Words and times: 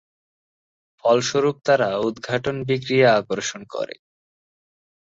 ফলস্বরূপ 0.99 1.57
তারা 1.65 1.89
উদ্ঘাটন 1.99 2.55
বিক্রিয়া 2.67 3.09
আকর্ষণ 3.15 3.61
করে। 3.73 3.95